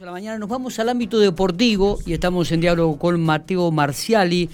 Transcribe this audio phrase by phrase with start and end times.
[0.00, 4.50] A la mañana nos vamos al ámbito deportivo y estamos en diálogo con Mateo Marciali,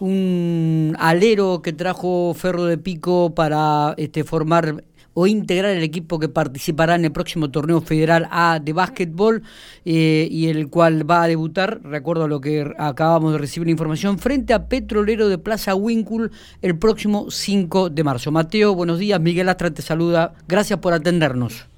[0.00, 4.84] un alero que trajo Ferro de Pico para este, formar
[5.14, 9.42] o integrar el equipo que participará en el próximo torneo federal A de básquetbol
[9.86, 14.52] eh, y el cual va a debutar, recuerdo lo que acabamos de recibir información, frente
[14.52, 16.28] a Petrolero de Plaza Winkle
[16.60, 18.30] el próximo 5 de marzo.
[18.30, 21.71] Mateo, buenos días, Miguel Astra te saluda, gracias por atendernos.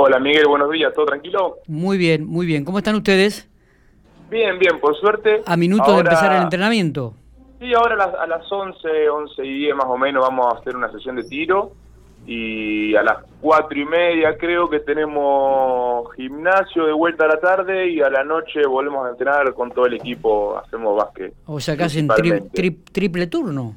[0.00, 1.56] Hola Miguel, buenos días, ¿todo tranquilo?
[1.66, 2.64] Muy bien, muy bien.
[2.64, 3.50] ¿Cómo están ustedes?
[4.30, 5.42] Bien, bien, por suerte.
[5.44, 7.14] A minutos de empezar el entrenamiento.
[7.58, 10.58] Sí, ahora a las, a las 11, 11 y 10 más o menos vamos a
[10.58, 11.72] hacer una sesión de tiro
[12.28, 17.90] y a las 4 y media creo que tenemos gimnasio de vuelta a la tarde
[17.90, 21.34] y a la noche volvemos a entrenar con todo el equipo, hacemos básquet.
[21.46, 22.08] O sea, casi en
[22.52, 23.74] triple turno.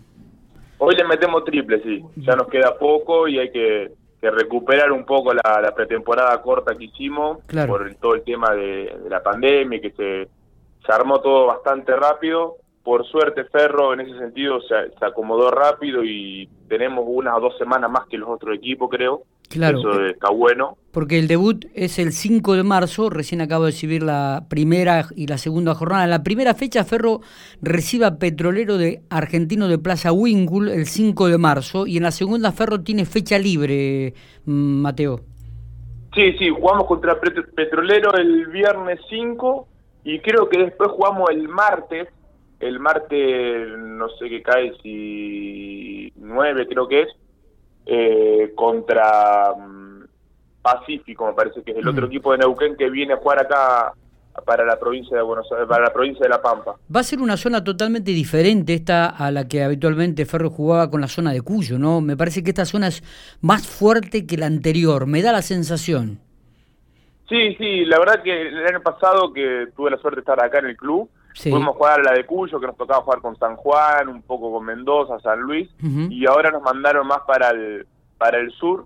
[0.78, 2.04] Hoy le metemos triple, sí.
[2.18, 3.92] Ya nos queda poco y hay que
[4.22, 9.24] que recuperar un poco la, pretemporada corta que hicimos por todo el tema de, la
[9.24, 10.30] pandemia, que se,
[10.86, 12.58] se armó todo bastante rápido.
[12.84, 17.58] Por suerte Ferro en ese sentido se, se acomodó rápido y tenemos unas o dos
[17.58, 19.24] semanas más que los otros equipos, creo.
[19.52, 19.80] Claro.
[19.80, 20.78] Eso está bueno.
[20.92, 25.28] Porque el debut es el 5 de marzo, recién acabo de recibir la primera y
[25.28, 26.06] la segunda jornada.
[26.06, 27.20] En la primera fecha, Ferro
[27.62, 31.88] recibe a Petrolero de Argentino de Plaza Winkle el 5 de marzo.
[31.88, 34.14] Y en la segunda, Ferro tiene fecha libre,
[34.46, 35.22] mm, Mateo.
[36.14, 39.68] Sí, sí, jugamos contra Petrolero el viernes 5
[40.04, 42.10] y creo que después jugamos el martes.
[42.60, 47.10] El martes, no sé qué cae, si 9 creo que es
[47.86, 50.04] eh, contra mm,
[50.62, 52.10] Pacífico, me parece que es el otro mm.
[52.10, 53.94] equipo de Neuquén que viene a jugar acá
[54.46, 56.76] para la provincia de Buenos Aires, para la provincia de La Pampa.
[56.94, 61.02] Va a ser una zona totalmente diferente esta a la que habitualmente Ferro jugaba con
[61.02, 62.02] la zona de Cuyo, ¿no?
[62.02, 63.04] Me parece que esta zona es
[63.42, 66.20] más fuerte que la anterior, me da la sensación.
[67.28, 70.60] Sí, sí, la verdad que el año pasado que tuve la suerte de estar acá
[70.60, 71.50] en el club, Sí.
[71.50, 74.52] Pudimos jugar a la de Cuyo, que nos tocaba jugar con San Juan, un poco
[74.52, 78.86] con Mendoza, San Luis, y ahora nos mandaron más para el, para el sur,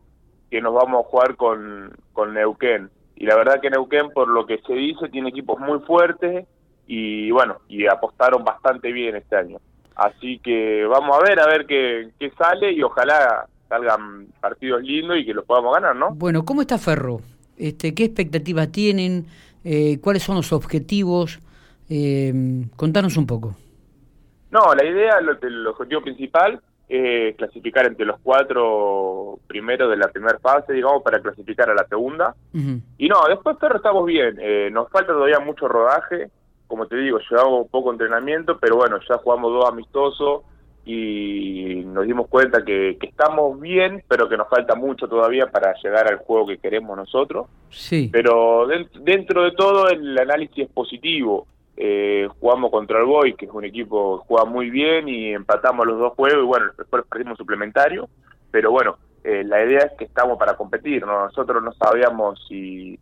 [0.49, 2.89] que nos vamos a jugar con, con Neuquén.
[3.15, 6.45] Y la verdad que Neuquén, por lo que se dice, tiene equipos muy fuertes
[6.87, 9.57] y bueno, y apostaron bastante bien este año.
[9.95, 15.17] Así que vamos a ver, a ver qué, qué sale y ojalá salgan partidos lindos
[15.17, 16.13] y que los podamos ganar, ¿no?
[16.13, 17.21] Bueno, ¿cómo está Ferro?
[17.57, 19.25] Este, ¿Qué expectativas tienen?
[19.63, 21.39] Eh, ¿Cuáles son los objetivos?
[21.89, 22.33] Eh,
[22.75, 23.55] contanos un poco.
[24.51, 30.37] No, la idea, el objetivo principal es clasificar entre los cuatro primeros de la primera
[30.39, 32.35] fase, digamos, para clasificar a la segunda.
[32.97, 34.37] Y no, después pero estamos bien.
[34.39, 36.29] Eh, nos falta todavía mucho rodaje.
[36.67, 40.43] Como te digo, llevamos poco entrenamiento, pero bueno, ya jugamos dos amistosos
[40.85, 46.07] y nos dimos cuenta que, estamos bien, pero que nos falta mucho todavía para llegar
[46.07, 47.47] al juego que queremos nosotros.
[47.69, 48.09] Sí.
[48.11, 48.67] Pero
[49.01, 51.47] dentro de todo el análisis es positivo
[51.77, 55.85] eh, jugamos contra el Boy, que es un equipo que juega muy bien y empatamos
[55.85, 58.07] los dos juegos y bueno, después perdimos suplementario,
[58.51, 62.99] pero bueno, eh, la idea es que estamos para competir, nosotros no sabíamos si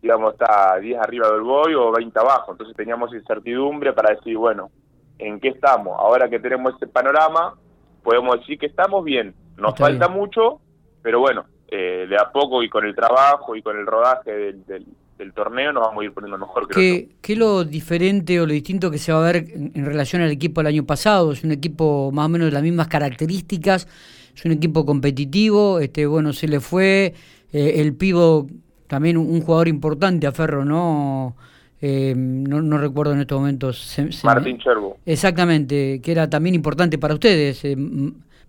[0.00, 4.70] digamos está 10 arriba del Boy o 20 abajo, entonces teníamos incertidumbre para decir, bueno,
[5.18, 5.96] ¿en qué estamos?
[5.98, 7.54] Ahora que tenemos ese panorama,
[8.02, 10.60] podemos decir que estamos bien, nos falta mucho,
[11.02, 14.86] pero bueno, eh, de a poco y con el trabajo y con el rodaje del,
[15.22, 18.46] el torneo nos vamos a ir poniendo mejor que ¿Qué, ¿Qué es lo diferente o
[18.46, 21.32] lo distinto que se va a ver en, relación al equipo del año pasado?
[21.32, 23.88] Es un equipo más o menos de las mismas características,
[24.34, 27.14] es un equipo competitivo, este bueno, se le fue
[27.52, 28.48] eh, el pivo,
[28.86, 31.36] también un, jugador importante a Ferro, ¿no?
[31.80, 33.98] Eh, no, recuerdo en estos momentos.
[34.22, 34.98] Martín Cherbo.
[35.04, 37.76] Exactamente, que era también importante para ustedes, eh,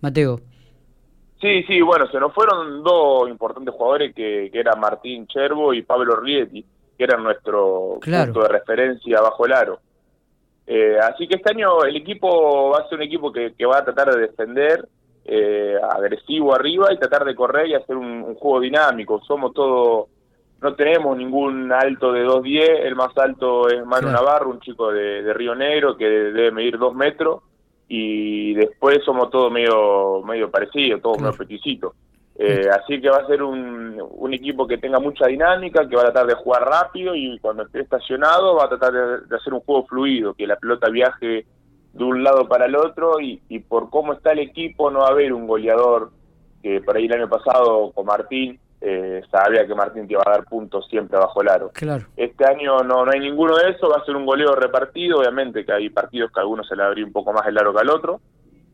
[0.02, 0.42] Mateo.
[1.44, 5.82] Sí, sí, bueno, se nos fueron dos importantes jugadores que, que eran Martín Chervo y
[5.82, 6.66] Pablo Rieti,
[6.98, 9.80] que eran nuestro punto de referencia bajo el aro.
[10.66, 13.80] Eh, así que este año el equipo va a ser un equipo que, que va
[13.80, 14.88] a tratar de defender,
[15.26, 19.22] eh, agresivo arriba y tratar de correr y hacer un, juego dinámico.
[19.26, 20.08] Somos todos,
[20.62, 25.22] no tenemos ningún alto de 2'10, el más alto es Manu Navarro, un chico de,
[25.22, 27.42] de Río Negro que debe medir 2 metros
[27.96, 31.94] y después somos todos medio medio parecidos, todos medio peticitos.
[32.36, 36.02] Eh, así que va a ser un, un, equipo que tenga mucha dinámica, que va
[36.02, 39.60] a tratar de jugar rápido y cuando esté estacionado va a tratar de, hacer un
[39.60, 41.46] juego fluido, que la pelota viaje
[41.94, 45.10] de un lado para el otro y, y, por cómo está el equipo no va
[45.10, 46.10] a haber un goleador
[46.64, 50.32] que por ahí el año pasado con Martín eh, sabía que Martín te iba a
[50.32, 51.72] dar puntos siempre bajo el aro.
[51.74, 52.06] Claro.
[52.18, 55.66] Este año no, no hay ninguno de eso, va a ser un goleo repartido, obviamente
[55.66, 57.80] que hay partidos que a algunos se le abrir un poco más el aro que
[57.80, 58.20] al otro,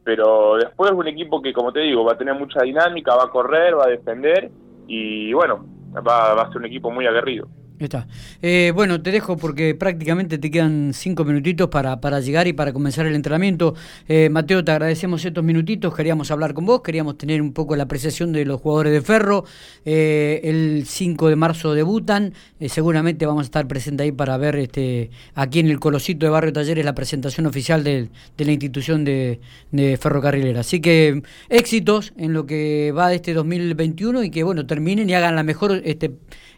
[0.04, 3.26] pero después es un equipo que, como te digo, va a tener mucha dinámica, va
[3.26, 4.50] a correr, va a defender
[4.88, 5.64] y bueno,
[5.96, 7.48] va, va a ser un equipo muy aguerrido.
[7.80, 8.08] Está.
[8.42, 12.74] Eh, bueno, te dejo porque prácticamente te quedan cinco minutitos para, para llegar y para
[12.74, 13.74] comenzar el entrenamiento.
[14.10, 15.96] Eh, Mateo, te agradecemos estos minutitos.
[15.96, 19.46] Queríamos hablar con vos, queríamos tener un poco la apreciación de los jugadores de Ferro.
[19.86, 22.34] Eh, el 5 de marzo debutan.
[22.68, 26.52] seguramente vamos a estar presentes ahí para ver este aquí en el Colosito de Barrio
[26.52, 29.40] Talleres la presentación oficial de, la institución de,
[29.72, 30.60] de Ferrocarrilera.
[30.60, 35.14] Así que éxitos en lo que va de este 2021 y que bueno terminen y
[35.14, 36.12] hagan la mejor este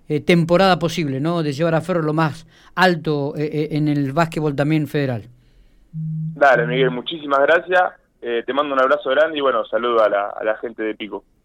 [0.07, 1.43] eh, temporada posible, ¿no?
[1.43, 5.23] De llevar a Ferro lo más alto eh, eh, en el básquetbol también federal.
[5.93, 7.81] Dale, Miguel, muchísimas gracias.
[8.19, 11.23] te mando un abrazo grande y bueno, saludo a la, a la gente de Pico.